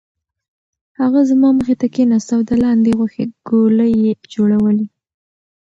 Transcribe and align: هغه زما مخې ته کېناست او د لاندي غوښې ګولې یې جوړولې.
هغه 0.99 1.19
زما 1.29 1.49
مخې 1.57 1.75
ته 1.81 1.87
کېناست 1.95 2.29
او 2.35 2.41
د 2.49 2.51
لاندي 2.63 2.91
غوښې 2.99 3.23
ګولې 3.47 3.87
یې 4.01 4.11
جوړولې. 4.33 4.87